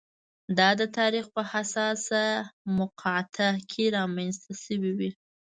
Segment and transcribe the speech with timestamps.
[0.57, 2.23] دا د تاریخ په حساسه
[2.77, 5.11] مقطعه کې رامنځته شوې وي.